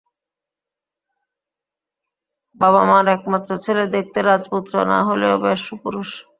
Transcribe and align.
বাবা-মার 2.61 3.05
একমাত্র 3.07 3.51
ছেলে, 3.65 3.83
দেখতে 3.95 4.19
রাজপুত্র 4.21 4.73
না 4.85 4.99
হলেও 5.09 5.35
বেশ 5.43 5.59
সুপুরুষ। 5.67 6.09